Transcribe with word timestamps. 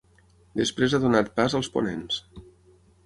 Després 0.61 0.95
ha 0.95 1.01
donat 1.03 1.29
pas 1.41 1.57
als 1.59 1.69
ponents. 1.77 2.21